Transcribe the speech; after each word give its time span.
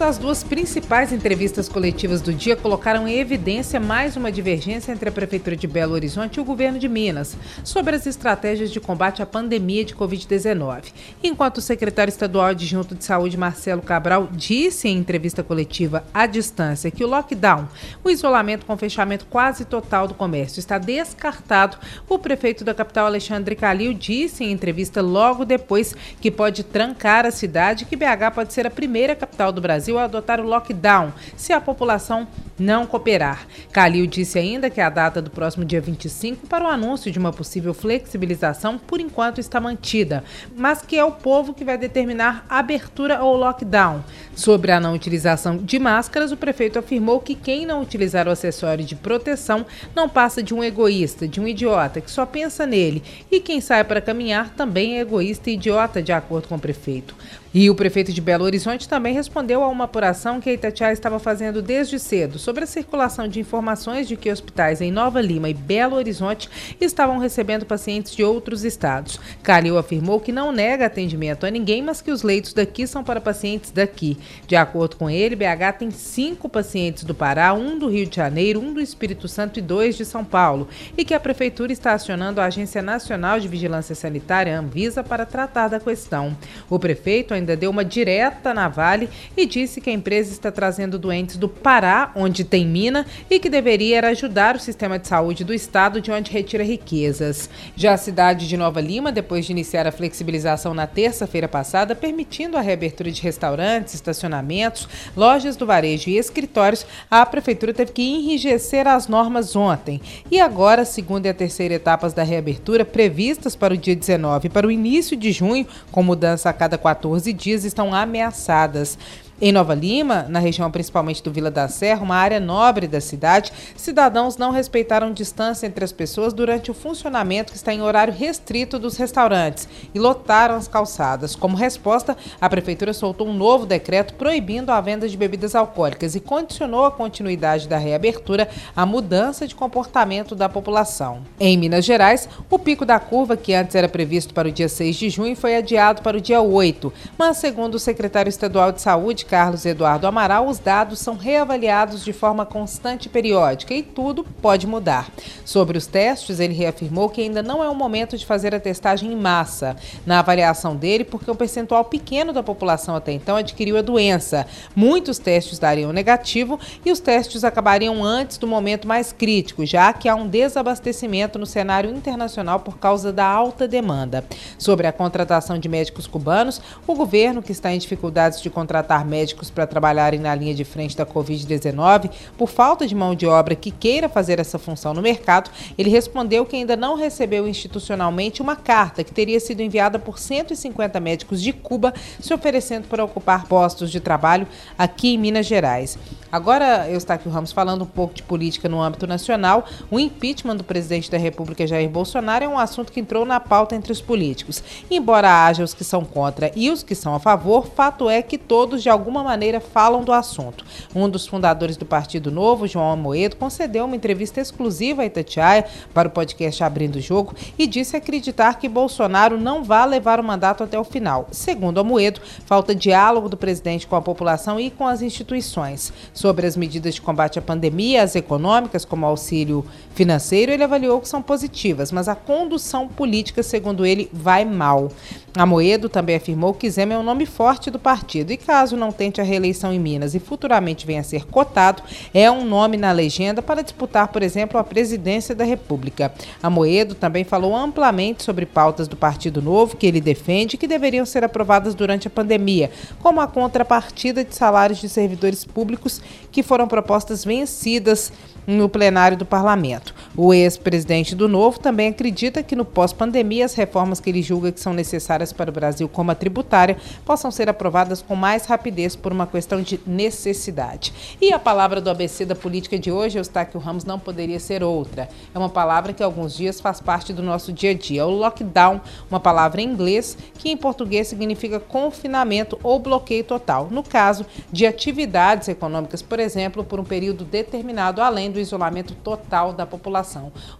As 0.00 0.18
duas 0.18 0.42
principais 0.42 1.12
entrevistas 1.12 1.68
coletivas 1.68 2.20
do 2.20 2.34
dia 2.34 2.56
colocaram 2.56 3.06
em 3.06 3.18
evidência 3.18 3.78
mais 3.78 4.16
uma 4.16 4.30
divergência 4.30 4.90
entre 4.90 5.08
a 5.08 5.12
Prefeitura 5.12 5.56
de 5.56 5.68
Belo 5.68 5.94
Horizonte 5.94 6.36
e 6.36 6.40
o 6.40 6.44
governo 6.44 6.80
de 6.80 6.88
Minas 6.88 7.36
sobre 7.62 7.94
as 7.94 8.04
estratégias 8.04 8.72
de 8.72 8.80
combate 8.80 9.22
à 9.22 9.26
pandemia 9.26 9.84
de 9.84 9.94
Covid-19. 9.94 10.92
Enquanto 11.22 11.58
o 11.58 11.62
secretário 11.62 12.10
estadual 12.10 12.46
adjunto 12.46 12.94
de 12.94 13.04
saúde, 13.04 13.38
Marcelo 13.38 13.80
Cabral, 13.80 14.28
disse 14.32 14.88
em 14.88 14.98
entrevista 14.98 15.44
coletiva 15.44 16.04
à 16.12 16.26
distância 16.26 16.90
que 16.90 17.04
o 17.04 17.08
lockdown, 17.08 17.68
o 18.02 18.10
isolamento 18.10 18.66
com 18.66 18.76
fechamento 18.76 19.26
quase 19.26 19.64
total 19.64 20.08
do 20.08 20.14
comércio, 20.14 20.58
está 20.58 20.76
descartado, 20.76 21.78
o 22.08 22.18
prefeito 22.18 22.64
da 22.64 22.74
capital, 22.74 23.06
Alexandre 23.06 23.54
Calil, 23.54 23.94
disse 23.94 24.44
em 24.44 24.52
entrevista 24.52 25.00
logo 25.00 25.44
depois 25.44 25.94
que 26.20 26.32
pode 26.32 26.64
trancar 26.64 27.24
a 27.24 27.30
cidade 27.30 27.84
e 27.84 27.86
que 27.86 27.96
BH 27.96 28.34
pode 28.34 28.52
ser 28.52 28.66
a 28.66 28.70
primeira 28.70 29.14
capital 29.14 29.52
do 29.52 29.60
Brasil 29.60 29.83
Brasil 29.84 29.98
a 29.98 30.04
adotar 30.04 30.40
o 30.40 30.44
lockdown. 30.44 31.12
Se 31.36 31.52
a 31.52 31.60
população 31.60 32.26
não 32.58 32.86
cooperar. 32.86 33.46
Calil 33.72 34.06
disse 34.06 34.38
ainda 34.38 34.70
que 34.70 34.80
a 34.80 34.88
data 34.88 35.20
do 35.20 35.30
próximo 35.30 35.64
dia 35.64 35.80
25 35.80 36.46
para 36.46 36.64
o 36.64 36.68
anúncio 36.68 37.10
de 37.10 37.18
uma 37.18 37.32
possível 37.32 37.74
flexibilização 37.74 38.78
por 38.78 39.00
enquanto 39.00 39.40
está 39.40 39.60
mantida, 39.60 40.22
mas 40.56 40.82
que 40.82 40.96
é 40.96 41.04
o 41.04 41.12
povo 41.12 41.54
que 41.54 41.64
vai 41.64 41.76
determinar 41.76 42.44
abertura 42.48 43.22
ou 43.22 43.36
lockdown. 43.36 44.02
Sobre 44.34 44.72
a 44.72 44.80
não 44.80 44.94
utilização 44.94 45.56
de 45.56 45.78
máscaras, 45.78 46.32
o 46.32 46.36
prefeito 46.36 46.78
afirmou 46.78 47.20
que 47.20 47.34
quem 47.34 47.66
não 47.66 47.82
utilizar 47.82 48.28
o 48.28 48.30
acessório 48.30 48.84
de 48.84 48.94
proteção 48.94 49.66
não 49.94 50.08
passa 50.08 50.42
de 50.42 50.54
um 50.54 50.62
egoísta, 50.62 51.26
de 51.26 51.40
um 51.40 51.48
idiota 51.48 52.00
que 52.00 52.10
só 52.10 52.24
pensa 52.26 52.66
nele, 52.66 53.02
e 53.30 53.40
quem 53.40 53.60
sai 53.60 53.84
para 53.84 54.00
caminhar 54.00 54.50
também 54.50 54.98
é 54.98 55.00
egoísta 55.00 55.50
e 55.50 55.54
idiota, 55.54 56.02
de 56.02 56.12
acordo 56.12 56.48
com 56.48 56.56
o 56.56 56.60
prefeito. 56.60 57.14
E 57.54 57.70
o 57.70 57.74
prefeito 57.74 58.12
de 58.12 58.20
Belo 58.20 58.44
Horizonte 58.44 58.88
também 58.88 59.14
respondeu 59.14 59.62
a 59.62 59.68
uma 59.68 59.84
apuração 59.84 60.40
que 60.40 60.50
a 60.50 60.52
Itatiaia 60.52 60.92
estava 60.92 61.20
fazendo 61.20 61.62
desde 61.62 62.00
cedo 62.00 62.36
sobre 62.44 62.64
a 62.64 62.66
circulação 62.66 63.26
de 63.26 63.40
informações 63.40 64.06
de 64.06 64.18
que 64.18 64.30
hospitais 64.30 64.82
em 64.82 64.92
Nova 64.92 65.18
Lima 65.22 65.48
e 65.48 65.54
Belo 65.54 65.96
Horizonte 65.96 66.50
estavam 66.78 67.16
recebendo 67.16 67.64
pacientes 67.64 68.14
de 68.14 68.22
outros 68.22 68.64
estados. 68.64 69.18
Calil 69.42 69.78
afirmou 69.78 70.20
que 70.20 70.30
não 70.30 70.52
nega 70.52 70.84
atendimento 70.84 71.46
a 71.46 71.50
ninguém, 71.50 71.82
mas 71.82 72.02
que 72.02 72.10
os 72.10 72.22
leitos 72.22 72.52
daqui 72.52 72.86
são 72.86 73.02
para 73.02 73.18
pacientes 73.18 73.70
daqui. 73.70 74.18
De 74.46 74.56
acordo 74.56 74.96
com 74.96 75.08
ele, 75.08 75.34
BH 75.34 75.78
tem 75.78 75.90
cinco 75.90 76.46
pacientes 76.46 77.04
do 77.04 77.14
Pará, 77.14 77.54
um 77.54 77.78
do 77.78 77.88
Rio 77.88 78.04
de 78.04 78.16
Janeiro, 78.16 78.60
um 78.60 78.74
do 78.74 78.80
Espírito 78.80 79.26
Santo 79.26 79.58
e 79.58 79.62
dois 79.62 79.96
de 79.96 80.04
São 80.04 80.22
Paulo, 80.22 80.68
e 80.98 81.04
que 81.04 81.14
a 81.14 81.20
prefeitura 81.20 81.72
está 81.72 81.94
acionando 81.94 82.42
a 82.42 82.44
Agência 82.44 82.82
Nacional 82.82 83.40
de 83.40 83.48
Vigilância 83.48 83.94
Sanitária, 83.94 84.58
Anvisa, 84.58 85.02
para 85.02 85.24
tratar 85.24 85.68
da 85.68 85.80
questão. 85.80 86.36
O 86.68 86.78
prefeito 86.78 87.32
ainda 87.32 87.56
deu 87.56 87.70
uma 87.70 87.84
direta 87.84 88.52
na 88.52 88.68
Vale 88.68 89.08
e 89.34 89.46
disse 89.46 89.80
que 89.80 89.88
a 89.88 89.94
empresa 89.94 90.30
está 90.30 90.52
trazendo 90.52 90.98
doentes 90.98 91.38
do 91.38 91.48
Pará, 91.48 92.12
onde 92.14 92.33
tem 92.42 92.66
mina, 92.66 93.06
e 93.30 93.38
que 93.38 93.50
deveria 93.50 94.00
ajudar 94.08 94.56
o 94.56 94.60
sistema 94.60 94.98
de 94.98 95.06
saúde 95.06 95.44
do 95.44 95.52
estado, 95.52 96.00
de 96.00 96.10
onde 96.10 96.32
retira 96.32 96.64
riquezas. 96.64 97.48
Já 97.76 97.92
a 97.92 97.98
cidade 97.98 98.48
de 98.48 98.56
Nova 98.56 98.80
Lima, 98.80 99.12
depois 99.12 99.44
de 99.44 99.52
iniciar 99.52 99.86
a 99.86 99.92
flexibilização 99.92 100.74
na 100.74 100.86
terça-feira 100.86 101.46
passada, 101.46 101.94
permitindo 101.94 102.56
a 102.56 102.60
reabertura 102.60 103.10
de 103.10 103.22
restaurantes, 103.22 103.94
estacionamentos, 103.94 104.88
lojas 105.16 105.56
do 105.56 105.66
varejo 105.66 106.10
e 106.10 106.16
escritórios, 106.16 106.86
a 107.10 107.24
prefeitura 107.26 107.74
teve 107.74 107.92
que 107.92 108.02
enrijecer 108.02 108.86
as 108.88 109.06
normas 109.06 109.54
ontem. 109.54 110.00
E 110.30 110.40
agora, 110.40 110.82
a 110.82 110.86
segunda 110.86 111.28
e 111.28 111.30
a 111.30 111.34
terceira 111.34 111.74
etapas 111.74 112.12
da 112.12 112.22
reabertura, 112.22 112.84
previstas 112.84 113.54
para 113.54 113.74
o 113.74 113.76
dia 113.76 113.94
19 113.94 114.46
e 114.46 114.50
para 114.50 114.66
o 114.66 114.70
início 114.70 115.16
de 115.16 115.30
junho, 115.32 115.66
com 115.92 116.02
mudança 116.02 116.48
a 116.48 116.52
cada 116.52 116.78
14 116.78 117.32
dias 117.32 117.64
estão 117.64 117.94
ameaçadas. 117.94 118.98
Em 119.40 119.50
Nova 119.50 119.74
Lima, 119.74 120.26
na 120.28 120.38
região 120.38 120.70
principalmente 120.70 121.20
do 121.20 121.32
Vila 121.32 121.50
da 121.50 121.66
Serra, 121.66 122.04
uma 122.04 122.14
área 122.14 122.38
nobre 122.38 122.86
da 122.86 123.00
cidade, 123.00 123.52
cidadãos 123.74 124.36
não 124.36 124.52
respeitaram 124.52 125.12
distância 125.12 125.66
entre 125.66 125.84
as 125.84 125.90
pessoas 125.90 126.32
durante 126.32 126.70
o 126.70 126.74
funcionamento 126.74 127.50
que 127.50 127.58
está 127.58 127.74
em 127.74 127.82
horário 127.82 128.14
restrito 128.14 128.78
dos 128.78 128.96
restaurantes 128.96 129.68
e 129.92 129.98
lotaram 129.98 130.54
as 130.54 130.68
calçadas. 130.68 131.34
Como 131.34 131.56
resposta, 131.56 132.16
a 132.40 132.48
prefeitura 132.48 132.92
soltou 132.92 133.26
um 133.26 133.34
novo 133.34 133.66
decreto 133.66 134.14
proibindo 134.14 134.70
a 134.70 134.80
venda 134.80 135.08
de 135.08 135.16
bebidas 135.16 135.56
alcoólicas 135.56 136.14
e 136.14 136.20
condicionou 136.20 136.84
a 136.84 136.92
continuidade 136.92 137.66
da 137.66 137.76
reabertura 137.76 138.48
à 138.74 138.86
mudança 138.86 139.48
de 139.48 139.54
comportamento 139.56 140.36
da 140.36 140.48
população. 140.48 141.22
Em 141.40 141.58
Minas 141.58 141.84
Gerais, 141.84 142.28
o 142.48 142.56
pico 142.56 142.86
da 142.86 143.00
curva, 143.00 143.36
que 143.36 143.52
antes 143.52 143.74
era 143.74 143.88
previsto 143.88 144.32
para 144.32 144.48
o 144.48 144.52
dia 144.52 144.68
6 144.68 144.94
de 144.94 145.10
junho, 145.10 145.34
foi 145.34 145.56
adiado 145.56 146.02
para 146.02 146.16
o 146.16 146.20
dia 146.20 146.40
8, 146.40 146.92
mas 147.18 147.38
segundo 147.38 147.74
o 147.74 147.80
secretário 147.80 148.30
estadual 148.30 148.70
de 148.70 148.80
Saúde, 148.80 149.23
Carlos 149.24 149.66
Eduardo 149.66 150.06
Amaral, 150.06 150.46
os 150.46 150.58
dados 150.58 151.00
são 151.00 151.16
reavaliados 151.16 152.04
de 152.04 152.12
forma 152.12 152.46
constante 152.46 153.06
e 153.06 153.08
periódica 153.08 153.74
e 153.74 153.82
tudo 153.82 154.22
pode 154.22 154.66
mudar. 154.66 155.10
Sobre 155.44 155.76
os 155.76 155.86
testes, 155.86 156.38
ele 156.38 156.54
reafirmou 156.54 157.08
que 157.08 157.20
ainda 157.20 157.42
não 157.42 157.64
é 157.64 157.68
o 157.68 157.74
momento 157.74 158.16
de 158.16 158.24
fazer 158.24 158.54
a 158.54 158.60
testagem 158.60 159.12
em 159.12 159.16
massa. 159.16 159.76
Na 160.06 160.20
avaliação 160.20 160.76
dele, 160.76 161.04
porque 161.04 161.30
um 161.30 161.34
percentual 161.34 161.84
pequeno 161.84 162.32
da 162.32 162.42
população 162.42 162.94
até 162.94 163.12
então 163.12 163.36
adquiriu 163.36 163.76
a 163.76 163.82
doença. 163.82 164.46
Muitos 164.76 165.18
testes 165.18 165.58
dariam 165.58 165.92
negativo 165.92 166.60
e 166.84 166.92
os 166.92 167.00
testes 167.00 167.42
acabariam 167.42 168.04
antes 168.04 168.38
do 168.38 168.46
momento 168.46 168.86
mais 168.86 169.12
crítico, 169.12 169.64
já 169.66 169.92
que 169.92 170.08
há 170.08 170.14
um 170.14 170.28
desabastecimento 170.28 171.38
no 171.38 171.46
cenário 171.46 171.90
internacional 171.90 172.60
por 172.60 172.78
causa 172.78 173.12
da 173.12 173.26
alta 173.26 173.66
demanda. 173.66 174.24
Sobre 174.58 174.86
a 174.86 174.92
contratação 174.92 175.58
de 175.58 175.68
médicos 175.68 176.06
cubanos, 176.06 176.60
o 176.86 176.94
governo, 176.94 177.42
que 177.42 177.52
está 177.52 177.72
em 177.72 177.78
dificuldades 177.78 178.40
de 178.40 178.50
contratar 178.50 179.04
médicos 179.04 179.13
para 179.54 179.66
trabalharem 179.66 180.20
na 180.20 180.34
linha 180.34 180.54
de 180.54 180.64
frente 180.64 180.96
da 180.96 181.06
Covid-19 181.06 182.10
por 182.36 182.48
falta 182.48 182.86
de 182.86 182.94
mão 182.94 183.14
de 183.14 183.26
obra 183.26 183.54
que 183.54 183.70
queira 183.70 184.08
fazer 184.08 184.38
essa 184.38 184.58
função 184.58 184.92
no 184.92 185.02
mercado, 185.02 185.50
ele 185.78 185.90
respondeu 185.90 186.44
que 186.44 186.56
ainda 186.56 186.76
não 186.76 186.96
recebeu 186.96 187.46
institucionalmente 187.46 188.42
uma 188.42 188.56
carta 188.56 189.04
que 189.04 189.12
teria 189.12 189.38
sido 189.38 189.60
enviada 189.60 189.98
por 189.98 190.18
150 190.18 190.98
médicos 191.00 191.40
de 191.40 191.52
Cuba 191.52 191.94
se 192.20 192.32
oferecendo 192.34 192.88
para 192.88 193.04
ocupar 193.04 193.46
postos 193.46 193.90
de 193.90 194.00
trabalho 194.00 194.46
aqui 194.78 195.14
em 195.14 195.18
Minas 195.18 195.46
Gerais. 195.46 195.98
Agora, 196.34 196.88
eu 196.90 196.96
estou 196.96 197.14
aqui 197.14 197.28
o 197.28 197.30
Ramos 197.30 197.52
falando 197.52 197.82
um 197.82 197.86
pouco 197.86 198.12
de 198.12 198.22
política 198.24 198.68
no 198.68 198.82
âmbito 198.82 199.06
nacional. 199.06 199.64
O 199.88 200.00
impeachment 200.00 200.56
do 200.56 200.64
presidente 200.64 201.08
da 201.08 201.16
República, 201.16 201.64
Jair 201.64 201.88
Bolsonaro, 201.88 202.44
é 202.44 202.48
um 202.48 202.58
assunto 202.58 202.90
que 202.90 202.98
entrou 202.98 203.24
na 203.24 203.38
pauta 203.38 203.76
entre 203.76 203.92
os 203.92 204.00
políticos. 204.00 204.60
Embora 204.90 205.46
haja 205.46 205.62
os 205.62 205.72
que 205.72 205.84
são 205.84 206.04
contra 206.04 206.50
e 206.56 206.72
os 206.72 206.82
que 206.82 206.96
são 206.96 207.14
a 207.14 207.20
favor, 207.20 207.68
fato 207.68 208.10
é 208.10 208.20
que 208.20 208.36
todos, 208.36 208.82
de 208.82 208.90
alguma 209.04 209.22
maneira, 209.22 209.60
falam 209.60 210.02
do 210.02 210.12
assunto. 210.12 210.64
Um 210.94 211.08
dos 211.08 211.26
fundadores 211.26 211.76
do 211.76 211.84
Partido 211.84 212.30
Novo, 212.30 212.66
João 212.66 212.90
Amoedo, 212.90 213.36
concedeu 213.36 213.84
uma 213.84 213.94
entrevista 213.94 214.40
exclusiva 214.40 215.02
a 215.02 215.04
Itatiaia 215.04 215.66
para 215.92 216.08
o 216.08 216.10
podcast 216.10 216.64
Abrindo 216.64 216.96
o 216.96 217.00
Jogo 217.00 217.34
e 217.58 217.66
disse 217.66 217.96
acreditar 217.96 218.58
que 218.58 218.66
Bolsonaro 218.66 219.38
não 219.38 219.62
vai 219.62 219.86
levar 219.86 220.18
o 220.18 220.24
mandato 220.24 220.64
até 220.64 220.78
o 220.78 220.84
final. 220.84 221.28
Segundo 221.30 221.78
Amoedo, 221.78 222.20
falta 222.46 222.74
diálogo 222.74 223.28
do 223.28 223.36
presidente 223.36 223.86
com 223.86 223.94
a 223.94 224.00
população 224.00 224.58
e 224.58 224.70
com 224.70 224.88
as 224.88 225.02
instituições. 225.02 225.92
Sobre 226.14 226.46
as 226.46 226.56
medidas 226.56 226.94
de 226.94 227.02
combate 227.02 227.38
à 227.38 227.42
pandemia, 227.42 228.02
as 228.02 228.16
econômicas, 228.16 228.86
como 228.86 229.04
auxílio 229.04 229.66
financeiro, 229.94 230.50
ele 230.50 230.64
avaliou 230.64 231.00
que 231.00 231.08
são 231.08 231.20
positivas, 231.20 231.92
mas 231.92 232.08
a 232.08 232.14
condução 232.14 232.88
política, 232.88 233.42
segundo 233.42 233.84
ele, 233.84 234.08
vai 234.12 234.46
mal. 234.46 234.88
Amoedo 235.36 235.88
também 235.88 236.14
afirmou 236.14 236.54
que 236.54 236.70
Zema 236.70 236.94
é 236.94 236.98
um 236.98 237.02
nome 237.02 237.26
forte 237.26 237.70
do 237.70 237.78
partido 237.78 238.32
e, 238.32 238.36
caso 238.36 238.76
não 238.76 238.92
tente 238.94 239.20
a 239.20 239.24
reeleição 239.24 239.72
em 239.72 239.78
Minas 239.78 240.14
e 240.14 240.18
futuramente 240.18 240.86
venha 240.86 241.00
a 241.00 241.04
ser 241.04 241.26
cotado, 241.26 241.82
é 242.14 242.30
um 242.30 242.44
nome 242.44 242.76
na 242.76 242.92
legenda 242.92 243.42
para 243.42 243.62
disputar, 243.62 244.08
por 244.08 244.22
exemplo, 244.22 244.58
a 244.58 244.64
presidência 244.64 245.34
da 245.34 245.44
República. 245.44 246.12
Amoedo 246.42 246.94
também 246.94 247.24
falou 247.24 247.54
amplamente 247.54 248.22
sobre 248.22 248.46
pautas 248.46 248.88
do 248.88 248.96
Partido 248.96 249.42
Novo 249.42 249.76
que 249.76 249.86
ele 249.86 250.00
defende 250.00 250.56
que 250.56 250.66
deveriam 250.66 251.04
ser 251.04 251.24
aprovadas 251.24 251.74
durante 251.74 252.08
a 252.08 252.10
pandemia, 252.10 252.70
como 253.02 253.20
a 253.20 253.26
contrapartida 253.26 254.24
de 254.24 254.34
salários 254.34 254.80
de 254.80 254.88
servidores 254.88 255.44
públicos 255.44 256.00
que 256.32 256.42
foram 256.42 256.66
propostas 256.66 257.24
vencidas 257.24 258.12
no 258.46 258.68
plenário 258.68 259.16
do 259.16 259.24
parlamento. 259.24 259.93
O 260.16 260.32
ex-presidente 260.32 261.12
do 261.12 261.26
Novo 261.26 261.58
também 261.58 261.88
acredita 261.88 262.40
que 262.40 262.54
no 262.54 262.64
pós-pandemia 262.64 263.44
as 263.44 263.54
reformas 263.54 263.98
que 263.98 264.08
ele 264.08 264.22
julga 264.22 264.52
que 264.52 264.60
são 264.60 264.72
necessárias 264.72 265.32
para 265.32 265.50
o 265.50 265.52
Brasil, 265.52 265.88
como 265.88 266.12
a 266.12 266.14
tributária, 266.14 266.76
possam 267.04 267.32
ser 267.32 267.48
aprovadas 267.48 268.00
com 268.00 268.14
mais 268.14 268.46
rapidez 268.46 268.94
por 268.94 269.10
uma 269.10 269.26
questão 269.26 269.60
de 269.60 269.80
necessidade. 269.84 270.92
E 271.20 271.32
a 271.32 271.38
palavra 271.38 271.80
do 271.80 271.90
ABC 271.90 272.24
da 272.24 272.36
política 272.36 272.78
de 272.78 272.92
hoje, 272.92 273.18
Eustáquio 273.18 273.58
Ramos, 273.58 273.84
não 273.84 273.98
poderia 273.98 274.38
ser 274.38 274.62
outra. 274.62 275.08
É 275.34 275.38
uma 275.38 275.48
palavra 275.48 275.92
que 275.92 276.00
há 276.00 276.06
alguns 276.06 276.36
dias 276.36 276.60
faz 276.60 276.80
parte 276.80 277.12
do 277.12 277.20
nosso 277.20 277.52
dia 277.52 277.72
a 277.72 277.74
dia. 277.74 278.06
O 278.06 278.10
lockdown, 278.10 278.80
uma 279.10 279.18
palavra 279.18 279.62
em 279.62 279.64
inglês 279.64 280.16
que 280.38 280.48
em 280.48 280.56
português 280.56 281.08
significa 281.08 281.58
confinamento 281.58 282.56
ou 282.62 282.78
bloqueio 282.78 283.24
total. 283.24 283.66
No 283.68 283.82
caso 283.82 284.24
de 284.52 284.64
atividades 284.64 285.48
econômicas, 285.48 286.02
por 286.02 286.20
exemplo, 286.20 286.62
por 286.62 286.78
um 286.78 286.84
período 286.84 287.24
determinado, 287.24 288.00
além 288.00 288.30
do 288.30 288.38
isolamento 288.38 288.94
total 288.94 289.52
da 289.52 289.66
população. 289.66 290.03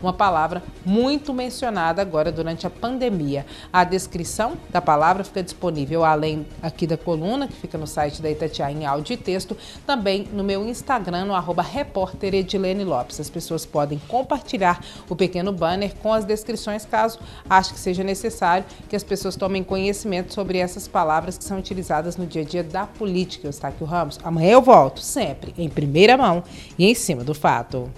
Uma 0.00 0.12
palavra 0.12 0.62
muito 0.84 1.32
mencionada 1.32 2.00
agora 2.00 2.30
durante 2.30 2.66
a 2.66 2.70
pandemia. 2.70 3.46
A 3.72 3.84
descrição 3.84 4.54
da 4.70 4.80
palavra 4.80 5.24
fica 5.24 5.42
disponível 5.42 6.04
além 6.04 6.46
aqui 6.62 6.86
da 6.86 6.96
coluna, 6.96 7.48
que 7.48 7.54
fica 7.54 7.78
no 7.78 7.86
site 7.86 8.20
da 8.20 8.30
Itatiaia 8.30 8.72
em 8.72 8.86
áudio 8.86 9.14
e 9.14 9.16
texto, 9.16 9.56
também 9.86 10.28
no 10.32 10.44
meu 10.44 10.66
Instagram, 10.66 11.24
no 11.26 11.34
arroba 11.34 11.64
Lopes. 12.86 13.20
As 13.20 13.30
pessoas 13.30 13.66
podem 13.66 13.98
compartilhar 14.08 14.84
o 15.08 15.16
pequeno 15.16 15.52
banner 15.52 15.94
com 15.96 16.12
as 16.12 16.24
descrições, 16.24 16.84
caso 16.84 17.18
ache 17.48 17.72
que 17.72 17.78
seja 17.78 18.04
necessário 18.04 18.64
que 18.88 18.96
as 18.96 19.02
pessoas 19.02 19.36
tomem 19.36 19.62
conhecimento 19.62 20.32
sobre 20.32 20.58
essas 20.58 20.86
palavras 20.86 21.38
que 21.38 21.44
são 21.44 21.58
utilizadas 21.58 22.16
no 22.16 22.26
dia 22.26 22.42
a 22.42 22.44
dia 22.44 22.62
da 22.62 22.86
política. 22.86 23.46
Eu 23.46 23.54
Eustáquio 23.54 23.86
Ramos. 23.86 24.18
Amanhã 24.22 24.52
eu 24.52 24.62
volto, 24.62 25.00
sempre 25.00 25.54
em 25.56 25.68
primeira 25.68 26.16
mão 26.16 26.42
e 26.78 26.86
em 26.86 26.94
cima 26.94 27.24
do 27.24 27.34
fato. 27.34 27.90